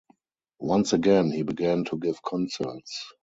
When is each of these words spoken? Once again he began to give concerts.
Once 0.57 0.93
again 0.93 1.29
he 1.29 1.43
began 1.43 1.83
to 1.85 1.95
give 1.95 2.19
concerts. 2.23 3.07